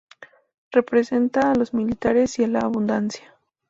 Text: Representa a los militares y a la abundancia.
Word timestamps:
Representa 0.71 1.51
a 1.51 1.55
los 1.55 1.75
militares 1.75 2.39
y 2.39 2.43
a 2.45 2.47
la 2.47 2.61
abundancia. 2.61 3.35